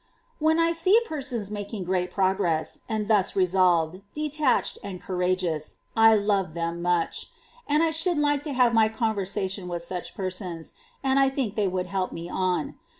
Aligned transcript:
„,16. 0.39 0.45
When 0.47 0.59
I 0.59 0.71
see 0.73 0.99
persons 1.05 1.51
making 1.51 1.83
great 1.83 2.09
progress, 2.11 2.77
Good 2.77 2.83
peoplct 2.85 2.85
o 2.87 2.89
<_> 2.89 2.89
X 2.89 2.89
and 3.03 3.07
thus 3.07 3.35
resolved, 3.35 4.01
detached, 4.15 4.79
and 4.83 4.99
courageous, 4.99 5.75
I 5.95 6.15
love 6.15 6.55
them 6.55 6.81
much; 6.81 7.27
and 7.67 7.83
I 7.83 7.91
should 7.91 8.17
like 8.17 8.41
to 8.49 8.53
have 8.53 8.73
my 8.73 8.89
conversation 8.89 9.67
with 9.67 9.83
such 9.83 10.15
persons, 10.15 10.73
and 11.03 11.19
I 11.19 11.29
think 11.29 11.53
they 11.53 11.69
help 11.83 12.11
me 12.13 12.27
on. 12.31 12.79